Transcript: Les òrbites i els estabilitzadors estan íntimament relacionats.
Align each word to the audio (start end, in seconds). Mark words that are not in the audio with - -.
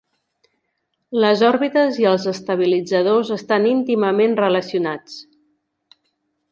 Les 1.23 1.43
òrbites 1.49 1.99
i 2.05 2.07
els 2.13 2.25
estabilitzadors 2.33 3.33
estan 3.39 3.69
íntimament 3.75 4.35
relacionats. 4.45 5.21